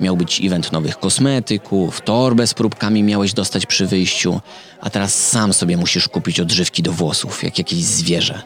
Miał 0.00 0.16
być 0.16 0.40
event 0.44 0.72
nowych 0.72 0.98
kosmetyków, 0.98 2.00
torbę 2.00 2.46
z 2.46 2.54
próbkami 2.54 3.02
miałeś 3.02 3.32
dostać 3.32 3.66
przy 3.66 3.86
wyjściu, 3.86 4.40
a 4.80 4.90
teraz 4.90 5.28
sam 5.28 5.52
sobie 5.52 5.76
musisz 5.76 6.08
kupić 6.08 6.40
odżywki 6.40 6.82
do 6.82 6.92
włosów, 6.92 7.42
jak 7.42 7.58
jakieś 7.58 7.84
zwierzę. 7.84 8.42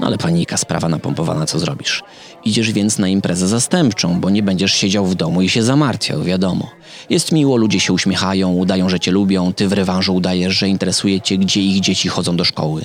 No 0.00 0.06
ale 0.06 0.18
panika, 0.18 0.56
sprawa 0.56 0.88
napompowana, 0.88 1.46
co 1.46 1.58
zrobisz? 1.58 2.02
Idziesz 2.44 2.72
więc 2.72 2.98
na 2.98 3.08
imprezę 3.08 3.48
zastępczą, 3.48 4.20
bo 4.20 4.30
nie 4.30 4.42
będziesz 4.42 4.72
siedział 4.72 5.06
w 5.06 5.14
domu 5.14 5.42
i 5.42 5.48
się 5.48 5.62
zamartwiał, 5.62 6.22
wiadomo. 6.22 6.70
Jest 7.10 7.32
miło, 7.32 7.56
ludzie 7.56 7.80
się 7.80 7.92
uśmiechają, 7.92 8.52
udają, 8.52 8.88
że 8.88 9.00
cię 9.00 9.10
lubią, 9.10 9.52
ty 9.52 9.68
w 9.68 9.72
rewanżu 9.72 10.14
udajesz, 10.14 10.54
że 10.54 10.68
interesuje 10.68 11.20
cię, 11.20 11.38
gdzie 11.38 11.60
ich 11.60 11.80
dzieci 11.80 12.08
chodzą 12.08 12.36
do 12.36 12.44
szkoły. 12.44 12.84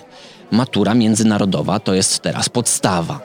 Matura 0.51 0.93
międzynarodowa 0.93 1.79
to 1.79 1.93
jest 1.93 2.19
teraz 2.19 2.49
podstawa. 2.49 3.19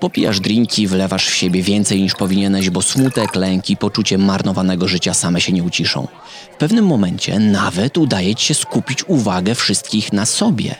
Popijasz 0.00 0.40
drinki, 0.40 0.86
wlewasz 0.86 1.28
w 1.28 1.34
siebie 1.34 1.62
więcej 1.62 2.02
niż 2.02 2.14
powinieneś, 2.14 2.70
bo 2.70 2.82
smutek, 2.82 3.36
lęk 3.36 3.70
i 3.70 3.76
poczucie 3.76 4.18
marnowanego 4.18 4.88
życia 4.88 5.14
same 5.14 5.40
się 5.40 5.52
nie 5.52 5.62
uciszą. 5.62 6.08
W 6.54 6.56
pewnym 6.56 6.86
momencie 6.86 7.38
nawet 7.38 7.98
udaje 7.98 8.34
ci 8.34 8.46
się 8.46 8.54
skupić 8.54 9.04
uwagę 9.08 9.54
wszystkich 9.54 10.12
na 10.12 10.26
sobie. 10.26 10.74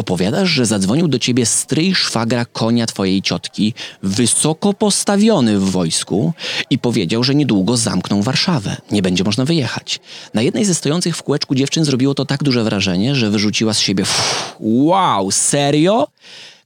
Opowiadasz, 0.00 0.48
że 0.48 0.66
zadzwonił 0.66 1.08
do 1.08 1.18
ciebie 1.18 1.46
stryj 1.46 1.94
szwagra 1.94 2.44
konia 2.44 2.86
twojej 2.86 3.22
ciotki, 3.22 3.74
wysoko 4.02 4.74
postawiony 4.74 5.58
w 5.58 5.70
wojsku 5.70 6.32
i 6.70 6.78
powiedział, 6.78 7.24
że 7.24 7.34
niedługo 7.34 7.76
zamkną 7.76 8.22
Warszawę. 8.22 8.76
Nie 8.90 9.02
będzie 9.02 9.24
można 9.24 9.44
wyjechać. 9.44 10.00
Na 10.34 10.42
jednej 10.42 10.64
ze 10.64 10.74
stojących 10.74 11.16
w 11.16 11.22
kółeczku 11.22 11.54
dziewczyn 11.54 11.84
zrobiło 11.84 12.14
to 12.14 12.24
tak 12.24 12.42
duże 12.42 12.64
wrażenie, 12.64 13.14
że 13.14 13.30
wyrzuciła 13.30 13.74
z 13.74 13.80
siebie 13.80 14.04
wow, 14.60 15.30
serio? 15.30 16.08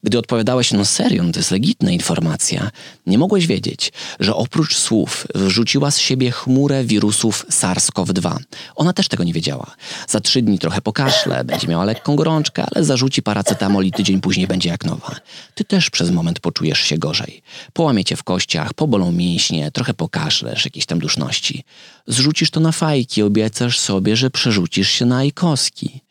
Gdy 0.04 0.18
odpowiadałeś, 0.18 0.72
no 0.72 0.84
serio, 0.84 1.22
no 1.22 1.32
to 1.32 1.38
jest 1.38 1.50
legitna 1.50 1.90
informacja, 1.90 2.70
nie 3.06 3.18
mogłeś 3.18 3.46
wiedzieć, 3.46 3.92
że 4.20 4.34
oprócz 4.34 4.76
słów 4.76 5.26
wrzuciła 5.34 5.90
z 5.90 5.98
siebie 5.98 6.30
chmurę 6.30 6.84
wirusów 6.84 7.46
SARS-CoV-2. 7.50 8.36
Ona 8.76 8.92
też 8.92 9.08
tego 9.08 9.24
nie 9.24 9.32
wiedziała. 9.32 9.74
Za 10.08 10.20
trzy 10.20 10.42
dni 10.42 10.58
trochę 10.58 10.80
pokaszle, 10.80 11.44
będzie 11.44 11.68
miała 11.68 11.84
lekką 11.84 12.16
gorączkę, 12.16 12.66
ale 12.74 12.84
zarzuci 12.84 13.22
paracetamol 13.22 13.84
i 13.84 13.92
tydzień 13.92 14.20
później 14.20 14.46
będzie 14.46 14.68
jak 14.68 14.84
nowa. 14.84 15.16
Ty 15.54 15.64
też 15.64 15.90
przez 15.90 16.10
moment 16.10 16.40
poczujesz 16.40 16.80
się 16.80 16.98
gorzej. 16.98 17.42
Połamie 17.72 18.04
cię 18.04 18.16
w 18.16 18.22
kościach, 18.22 18.74
pobolą 18.74 19.12
mięśnie, 19.12 19.70
trochę 19.70 19.94
pokaszlesz, 19.94 20.64
jakieś 20.64 20.86
tam 20.86 20.98
duszności. 20.98 21.64
Zrzucisz 22.06 22.50
to 22.50 22.60
na 22.60 22.72
fajki, 22.72 23.22
obiecasz 23.22 23.78
sobie, 23.78 24.16
że 24.16 24.30
przerzucisz 24.30 24.90
się 24.90 25.06
na 25.06 25.16
ajkoski. 25.16 26.03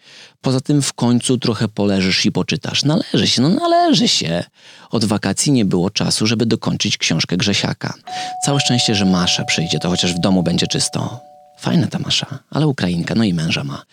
Poza 0.44 0.62
tym 0.62 0.82
w 0.82 0.94
końcu 0.94 1.38
trochę 1.38 1.68
poleżysz 1.68 2.26
i 2.26 2.32
poczytasz. 2.32 2.84
Należy 2.84 3.28
się, 3.28 3.42
no 3.42 3.50
należy 3.50 4.08
się. 4.08 4.44
Od 4.92 5.06
wakacji 5.06 5.52
nie 5.52 5.66
było 5.66 5.90
czasu, 5.90 6.28
żeby 6.28 6.46
dokończyć 6.46 6.98
książkę 6.98 7.38
Grzesiaka. 7.38 7.94
Całe 8.46 8.60
szczęście, 8.60 8.96
że 8.96 9.06
Masza 9.06 9.44
przyjdzie, 9.44 9.80
to 9.80 9.90
chociaż 9.90 10.14
w 10.14 10.20
domu 10.20 10.44
będzie 10.44 10.68
czysto. 10.68 11.20
Fajna 11.60 11.88
ta 11.88 12.00
Masza, 12.00 12.40
ale 12.50 12.68
Ukrainka, 12.68 13.16
no 13.16 13.24
i 13.24 13.34
męża 13.34 13.64
ma. 13.64 13.84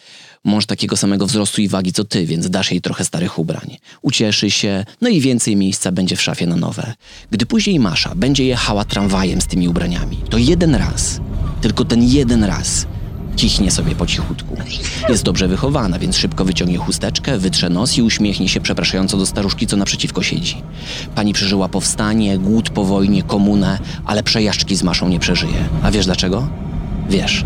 Mąż 0.44 0.66
takiego 0.66 0.96
samego 0.96 1.26
wzrostu 1.26 1.60
i 1.60 1.68
wagi 1.68 1.92
co 1.92 2.04
ty, 2.04 2.26
więc 2.26 2.50
dasz 2.50 2.70
jej 2.70 2.80
trochę 2.80 3.04
starych 3.04 3.38
ubrań. 3.38 3.76
Ucieszy 4.02 4.50
się, 4.50 4.84
no 5.00 5.08
i 5.08 5.20
więcej 5.20 5.56
miejsca 5.56 5.92
będzie 5.92 6.16
w 6.16 6.22
szafie 6.22 6.46
na 6.46 6.56
nowe. 6.56 6.94
Gdy 7.30 7.46
później 7.46 7.80
Masza 7.80 8.14
będzie 8.14 8.44
jechała 8.44 8.84
tramwajem 8.84 9.40
z 9.40 9.46
tymi 9.46 9.68
ubraniami, 9.68 10.16
to 10.30 10.38
jeden 10.38 10.74
raz, 10.74 11.20
tylko 11.60 11.84
ten 11.84 12.02
jeden 12.02 12.44
raz 12.44 12.86
Kichnie 13.40 13.70
sobie 13.70 13.94
po 13.94 14.06
cichutku. 14.06 14.56
Jest 15.08 15.22
dobrze 15.22 15.48
wychowana, 15.48 15.98
więc 15.98 16.16
szybko 16.16 16.44
wyciągnie 16.44 16.78
chusteczkę, 16.78 17.38
wytrze 17.38 17.70
nos 17.70 17.98
i 17.98 18.02
uśmiechnie 18.02 18.48
się 18.48 18.60
przepraszająco 18.60 19.16
do 19.16 19.26
staruszki, 19.26 19.66
co 19.66 19.76
naprzeciwko 19.76 20.22
siedzi. 20.22 20.62
Pani 21.14 21.32
przeżyła 21.32 21.68
powstanie, 21.68 22.38
głód 22.38 22.70
po 22.70 22.84
wojnie, 22.84 23.22
komunę, 23.22 23.78
ale 24.04 24.22
przejażdżki 24.22 24.76
z 24.76 24.82
maszą 24.82 25.08
nie 25.08 25.18
przeżyje. 25.20 25.68
A 25.82 25.90
wiesz 25.90 26.06
dlaczego? 26.06 26.48
Wiesz. 27.10 27.44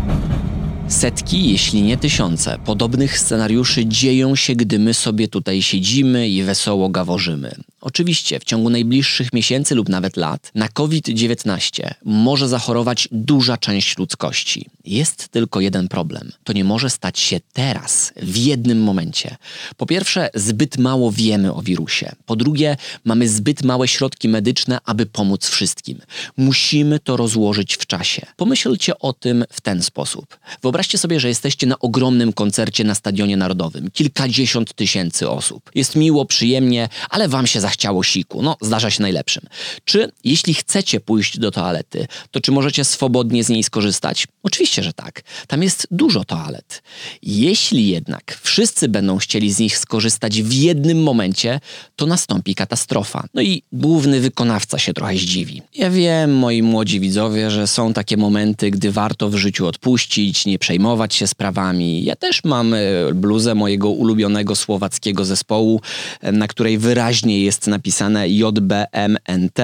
Setki, 0.87 1.51
jeśli 1.51 1.81
nie 1.81 1.97
tysiące, 1.97 2.57
podobnych 2.65 3.19
scenariuszy 3.19 3.85
dzieją 3.85 4.35
się, 4.35 4.55
gdy 4.55 4.79
my 4.79 4.93
sobie 4.93 5.27
tutaj 5.27 5.61
siedzimy 5.61 6.29
i 6.29 6.43
wesoło 6.43 6.89
gaworzymy. 6.89 7.55
Oczywiście 7.85 8.39
w 8.39 8.43
ciągu 8.43 8.69
najbliższych 8.69 9.33
miesięcy 9.33 9.75
lub 9.75 9.89
nawet 9.89 10.17
lat 10.17 10.51
na 10.55 10.67
COVID-19 10.67 11.93
może 12.05 12.47
zachorować 12.47 13.07
duża 13.11 13.57
część 13.57 13.97
ludzkości. 13.97 14.65
Jest 14.85 15.27
tylko 15.27 15.59
jeden 15.61 15.87
problem. 15.87 16.31
To 16.43 16.53
nie 16.53 16.63
może 16.63 16.89
stać 16.89 17.19
się 17.19 17.39
teraz, 17.53 18.13
w 18.21 18.37
jednym 18.37 18.83
momencie. 18.83 19.35
Po 19.77 19.85
pierwsze, 19.85 20.29
zbyt 20.33 20.77
mało 20.77 21.11
wiemy 21.11 21.53
o 21.53 21.61
wirusie. 21.61 22.11
Po 22.25 22.35
drugie, 22.35 22.77
mamy 23.03 23.29
zbyt 23.29 23.63
małe 23.63 23.87
środki 23.87 24.29
medyczne, 24.29 24.79
aby 24.85 25.05
pomóc 25.05 25.47
wszystkim. 25.47 25.99
Musimy 26.37 26.99
to 26.99 27.17
rozłożyć 27.17 27.75
w 27.75 27.85
czasie. 27.85 28.25
Pomyślcie 28.35 28.99
o 28.99 29.13
tym 29.13 29.45
w 29.51 29.61
ten 29.61 29.83
sposób. 29.83 30.37
Wyobraźcie 30.61 30.97
sobie, 30.97 31.19
że 31.19 31.27
jesteście 31.27 31.67
na 31.67 31.79
ogromnym 31.79 32.33
koncercie 32.33 32.83
na 32.83 32.95
Stadionie 32.95 33.37
Narodowym. 33.37 33.91
Kilkadziesiąt 33.91 34.73
tysięcy 34.73 35.29
osób. 35.29 35.71
Jest 35.75 35.95
miło, 35.95 36.25
przyjemnie, 36.25 36.89
ale 37.09 37.27
wam 37.27 37.47
się 37.47 37.61
za 37.61 37.74
zachciało 37.75 38.03
siku. 38.03 38.41
No, 38.41 38.57
zdarza 38.61 38.89
się 38.89 39.01
najlepszym. 39.01 39.43
Czy 39.85 40.11
jeśli 40.23 40.53
chcecie 40.53 40.99
pójść 40.99 41.39
do 41.39 41.51
toalety, 41.51 42.07
to 42.31 42.41
czy 42.41 42.51
możecie 42.51 42.83
swobodnie 42.83 43.43
z 43.43 43.49
niej 43.49 43.63
skorzystać? 43.63 44.27
Oczywiście, 44.43 44.83
że 44.83 44.93
tak. 44.93 45.21
Tam 45.47 45.63
jest 45.63 45.87
dużo 45.91 46.23
toalet. 46.23 46.83
Jeśli 47.21 47.87
jednak 47.87 48.39
wszyscy 48.41 48.89
będą 48.89 49.17
chcieli 49.17 49.53
z 49.53 49.59
nich 49.59 49.77
skorzystać 49.77 50.41
w 50.41 50.53
jednym 50.53 51.03
momencie, 51.03 51.59
to 51.95 52.05
nastąpi 52.05 52.55
katastrofa. 52.55 53.27
No 53.33 53.41
i 53.41 53.63
główny 53.71 54.19
wykonawca 54.19 54.79
się 54.79 54.93
trochę 54.93 55.17
zdziwi. 55.17 55.61
Ja 55.75 55.89
wiem, 55.89 56.37
moi 56.37 56.61
młodzi 56.61 56.99
widzowie, 56.99 57.51
że 57.51 57.67
są 57.67 57.93
takie 57.93 58.17
momenty, 58.17 58.71
gdy 58.71 58.91
warto 58.91 59.29
w 59.29 59.35
życiu 59.35 59.67
odpuścić, 59.67 60.45
nie 60.45 60.59
przejmować 60.59 61.15
się 61.15 61.27
sprawami. 61.27 62.03
Ja 62.03 62.15
też 62.15 62.43
mam 62.43 62.73
e, 62.73 62.77
bluzę 63.13 63.55
mojego 63.55 63.89
ulubionego 63.89 64.55
słowackiego 64.55 65.25
zespołu, 65.25 65.81
e, 66.21 66.31
na 66.31 66.47
której 66.47 66.77
wyraźnie 66.77 67.41
jest 67.41 67.64
napisane 67.67 68.29
JBMNT, 68.29 69.59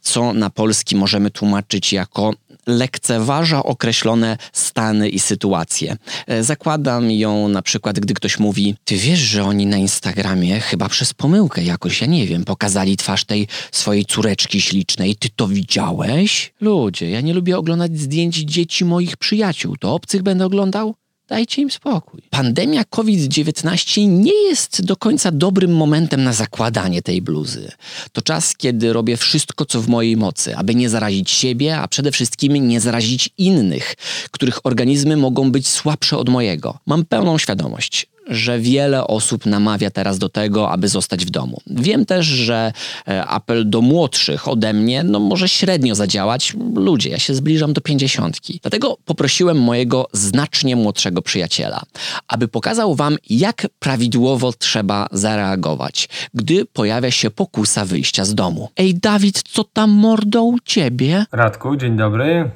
co 0.00 0.32
na 0.32 0.50
polski 0.50 0.96
możemy 0.96 1.30
tłumaczyć 1.30 1.92
jako 1.92 2.32
lekceważa 2.66 3.62
określone 3.62 4.38
stany 4.52 5.08
i 5.08 5.18
sytuacje. 5.18 5.96
E, 6.26 6.42
Zakładam 6.44 7.10
ją 7.10 7.48
na 7.48 7.62
przykład, 7.62 8.00
gdy 8.00 8.14
ktoś 8.14 8.38
mówi: 8.38 8.74
Ty 8.84 8.96
wiesz, 8.96 9.18
że 9.18 9.44
oni 9.44 9.66
na 9.66 9.76
Instagramie 9.76 10.60
chyba 10.60 10.88
przez 10.88 11.14
pomyłkę 11.14 11.62
jakoś, 11.62 12.00
ja 12.00 12.06
nie 12.06 12.26
wiem, 12.26 12.44
pokazali 12.44 12.96
twarz 12.96 13.24
tej 13.24 13.48
swojej 13.72 14.04
córeczki 14.04 14.60
ślicznej. 14.60 15.16
Ty 15.16 15.28
to 15.36 15.48
widziałeś? 15.48 16.52
Ludzie, 16.60 17.10
ja 17.10 17.20
nie 17.20 17.34
lubię 17.34 17.58
oglądać 17.58 17.98
zdjęć 17.98 18.36
dzieci 18.36 18.84
moich 18.84 19.16
przyjaciół. 19.16 19.76
To 19.76 19.94
obcych 19.94 20.22
będę 20.22 20.46
oglądał? 20.46 20.94
Dajcie 21.28 21.62
im 21.62 21.70
spokój. 21.70 22.22
Pandemia 22.30 22.84
COVID-19 22.84 24.08
nie 24.08 24.32
jest 24.32 24.84
do 24.84 24.96
końca 24.96 25.30
dobrym 25.32 25.76
momentem 25.76 26.24
na 26.24 26.32
zakładanie 26.32 27.02
tej 27.02 27.22
bluzy. 27.22 27.72
To 28.12 28.22
czas, 28.22 28.56
kiedy 28.56 28.92
robię 28.92 29.16
wszystko, 29.16 29.64
co 29.64 29.82
w 29.82 29.88
mojej 29.88 30.16
mocy, 30.16 30.56
aby 30.56 30.74
nie 30.74 30.88
zarazić 30.88 31.30
siebie, 31.30 31.78
a 31.78 31.88
przede 31.88 32.12
wszystkim 32.12 32.68
nie 32.68 32.80
zarazić 32.80 33.30
innych, 33.38 33.94
których 34.30 34.66
organizmy 34.66 35.16
mogą 35.16 35.52
być 35.52 35.68
słabsze 35.68 36.18
od 36.18 36.28
mojego. 36.28 36.78
Mam 36.86 37.04
pełną 37.04 37.38
świadomość, 37.38 38.06
że 38.26 38.58
wiele 38.58 39.06
osób 39.06 39.46
namawia 39.46 39.90
teraz 39.90 40.18
do 40.18 40.28
tego, 40.28 40.70
aby 40.70 40.88
zostać 40.88 41.26
w 41.26 41.30
domu. 41.30 41.60
Wiem 41.66 42.06
też, 42.06 42.26
że 42.26 42.72
e, 43.08 43.26
apel 43.26 43.70
do 43.70 43.80
młodszych 43.80 44.48
ode 44.48 44.72
mnie 44.72 45.02
no, 45.04 45.20
może 45.20 45.48
średnio 45.48 45.94
zadziałać. 45.94 46.54
Ludzie, 46.74 47.10
ja 47.10 47.18
się 47.18 47.34
zbliżam 47.34 47.72
do 47.72 47.80
pięćdziesiątki. 47.80 48.60
Dlatego 48.62 48.98
poprosiłem 49.04 49.60
mojego 49.60 50.06
znacznie 50.12 50.76
młodszego 50.76 51.22
przyjaciela, 51.22 51.82
aby 52.28 52.48
pokazał 52.48 52.94
wam, 52.94 53.16
jak 53.30 53.66
prawidłowo 53.78 54.52
trzeba 54.52 55.06
zareagować, 55.12 56.08
gdy 56.34 56.64
pojawia 56.64 57.10
się 57.10 57.30
pokusa 57.30 57.84
wyjścia 57.84 58.24
z 58.24 58.34
domu. 58.34 58.68
Ej, 58.76 58.94
Dawid, 58.94 59.42
co 59.42 59.64
tam 59.64 59.90
mordo 59.90 60.42
u 60.42 60.58
ciebie? 60.60 61.24
Radku, 61.32 61.76
dzień 61.76 61.96
dobry. 61.96 62.50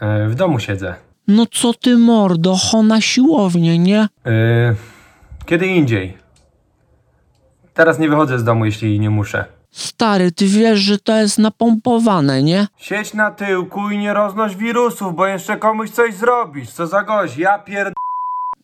E, 0.00 0.28
w 0.28 0.34
domu 0.34 0.60
siedzę. 0.60 1.11
No 1.28 1.46
co 1.46 1.74
ty 1.74 1.96
mordo, 1.98 2.56
ho 2.56 2.82
na 2.82 3.00
siłownię, 3.00 3.78
nie? 3.78 4.08
E, 4.26 4.74
kiedy 5.46 5.66
indziej. 5.66 6.16
Teraz 7.74 7.98
nie 7.98 8.08
wychodzę 8.08 8.38
z 8.38 8.44
domu, 8.44 8.64
jeśli 8.64 9.00
nie 9.00 9.10
muszę. 9.10 9.44
Stary, 9.70 10.32
ty 10.32 10.46
wiesz, 10.46 10.78
że 10.80 10.98
to 10.98 11.16
jest 11.16 11.38
napompowane, 11.38 12.42
nie? 12.42 12.66
Siedź 12.76 13.14
na 13.14 13.30
tyłku 13.30 13.90
i 13.90 13.98
nie 13.98 14.14
roznoś 14.14 14.56
wirusów, 14.56 15.16
bo 15.16 15.26
jeszcze 15.26 15.56
komuś 15.56 15.90
coś 15.90 16.14
zrobisz. 16.14 16.70
Co 16.70 16.86
za 16.86 17.02
gość, 17.02 17.36
ja 17.36 17.58
pierd... 17.58 17.94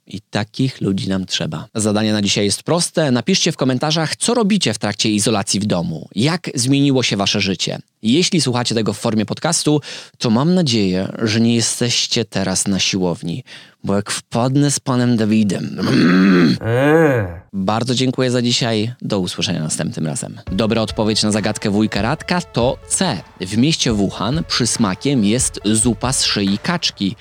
I 0.08 0.20
takich 0.20 0.80
ludzi 0.80 1.08
nam 1.08 1.26
trzeba. 1.26 1.66
Zadanie 1.74 2.12
na 2.12 2.22
dzisiaj 2.22 2.44
jest 2.44 2.62
proste. 2.62 3.10
Napiszcie 3.10 3.52
w 3.52 3.56
komentarzach, 3.56 4.16
co 4.16 4.34
robicie 4.34 4.74
w 4.74 4.78
trakcie 4.78 5.10
izolacji 5.10 5.60
w 5.60 5.66
domu. 5.66 6.08
Jak 6.14 6.50
zmieniło 6.54 7.02
się 7.02 7.16
wasze 7.16 7.40
życie. 7.40 7.78
Jeśli 8.02 8.40
słuchacie 8.40 8.74
tego 8.74 8.92
w 8.92 8.98
formie 8.98 9.26
podcastu, 9.26 9.80
to 10.18 10.30
mam 10.30 10.54
nadzieję, 10.54 11.12
że 11.22 11.40
nie 11.40 11.54
jesteście 11.54 12.24
teraz 12.24 12.68
na 12.68 12.78
siłowni, 12.78 13.44
bo 13.84 13.96
jak 13.96 14.10
wpadnę 14.10 14.70
z 14.70 14.80
panem 14.80 15.16
Dawidem. 15.16 15.78
Eee. 16.60 17.38
Bardzo 17.52 17.94
dziękuję 17.94 18.30
za 18.30 18.42
dzisiaj. 18.42 18.92
Do 19.02 19.18
usłyszenia 19.18 19.60
następnym 19.60 20.06
razem. 20.06 20.40
Dobra 20.52 20.82
odpowiedź 20.82 21.22
na 21.22 21.32
zagadkę 21.32 21.70
wujka 21.70 22.02
Radka 22.02 22.40
to 22.40 22.78
C. 22.88 23.20
W 23.40 23.56
mieście 23.56 23.92
Wuhan 23.92 24.44
przysmakiem 24.48 25.24
jest 25.24 25.60
zupa 25.64 26.12
z 26.12 26.24
szyi 26.24 26.58
kaczki, 26.58 27.16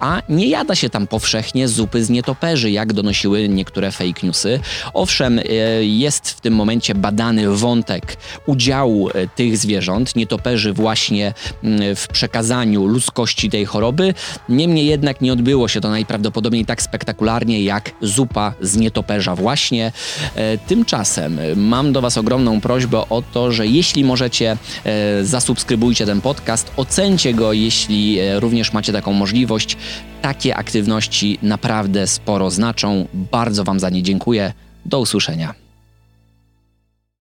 a 0.00 0.22
nie 0.28 0.48
jada 0.48 0.74
się 0.74 0.90
tam 0.90 1.06
powszechnie 1.06 1.68
zupy 1.68 2.04
z 2.04 2.10
nietoperzy, 2.10 2.70
jak 2.70 2.92
donosiły 2.92 3.48
niektóre 3.48 3.92
fake 3.92 4.26
newsy. 4.26 4.60
Owszem, 4.94 5.38
e, 5.38 5.42
jest 5.84 6.30
w 6.30 6.40
tym 6.40 6.54
momencie 6.54 6.94
badany 6.94 7.48
wątek 7.48 8.16
udziału 8.46 9.10
e, 9.10 9.28
tych 9.28 9.56
zwierząt, 9.56 10.16
nietoperzy 10.16 10.72
właśnie 10.72 11.34
mm, 11.64 11.96
w 11.96 12.08
przekazaniu 12.08 12.86
ludzkości 12.86 13.50
tej 13.50 13.64
choroby. 13.64 14.14
Niemniej 14.48 14.86
jednak 14.86 15.20
nie 15.20 15.32
odbyło 15.32 15.68
się 15.68 15.80
to 15.80 15.90
najprawdopodobniej 16.02 16.64
tak 16.64 16.82
spektakularnie 16.82 17.64
jak 17.64 17.90
zupa 18.00 18.54
z 18.60 18.76
nietoperza 18.76 19.34
właśnie. 19.34 19.92
E, 20.34 20.58
Tymczasem 20.58 21.40
mam 21.56 21.92
do 21.92 22.00
Was 22.00 22.18
ogromną 22.18 22.60
prośbę 22.60 22.98
o 23.08 23.22
to, 23.32 23.52
że 23.52 23.66
jeśli 23.66 24.04
możecie, 24.04 24.56
e, 24.84 25.24
zasubskrybujcie 25.24 26.06
ten 26.06 26.20
podcast, 26.20 26.72
ocencie 26.76 27.34
go, 27.34 27.52
jeśli 27.52 28.18
e, 28.18 28.40
również 28.40 28.72
macie 28.72 28.92
taką 28.92 29.12
możliwość. 29.12 29.76
Takie 30.22 30.56
aktywności 30.56 31.38
naprawdę 31.42 32.06
sporo 32.06 32.50
znaczą. 32.50 33.06
Bardzo 33.14 33.64
Wam 33.64 33.80
za 33.80 33.90
nie 33.90 34.02
dziękuję. 34.02 34.52
Do 34.86 35.00
usłyszenia. 35.00 35.61